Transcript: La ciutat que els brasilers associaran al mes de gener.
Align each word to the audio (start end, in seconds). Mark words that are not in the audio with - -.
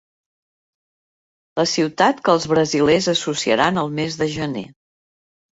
La 1.61 1.65
ciutat 1.73 2.23
que 2.29 2.35
els 2.37 2.47
brasilers 2.53 3.11
associaran 3.15 3.79
al 3.83 3.95
mes 4.01 4.21
de 4.23 4.33
gener. 4.39 4.69